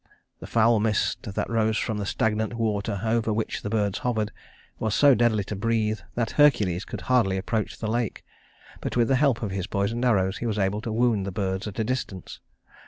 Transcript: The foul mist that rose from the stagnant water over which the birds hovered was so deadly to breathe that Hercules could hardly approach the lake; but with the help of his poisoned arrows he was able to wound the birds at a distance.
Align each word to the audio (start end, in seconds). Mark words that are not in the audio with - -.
The 0.39 0.47
foul 0.47 0.79
mist 0.79 1.31
that 1.35 1.47
rose 1.47 1.77
from 1.77 1.99
the 1.99 2.07
stagnant 2.07 2.55
water 2.55 3.01
over 3.03 3.31
which 3.31 3.61
the 3.61 3.69
birds 3.69 3.99
hovered 3.99 4.31
was 4.79 4.95
so 4.95 5.13
deadly 5.13 5.43
to 5.43 5.55
breathe 5.55 5.99
that 6.15 6.31
Hercules 6.41 6.85
could 6.85 7.01
hardly 7.01 7.37
approach 7.37 7.77
the 7.77 7.85
lake; 7.87 8.25
but 8.81 8.97
with 8.97 9.09
the 9.09 9.15
help 9.15 9.43
of 9.43 9.51
his 9.51 9.67
poisoned 9.67 10.03
arrows 10.03 10.37
he 10.39 10.47
was 10.47 10.57
able 10.57 10.81
to 10.81 10.91
wound 10.91 11.27
the 11.27 11.31
birds 11.31 11.67
at 11.67 11.77
a 11.77 11.83
distance. 11.83 12.39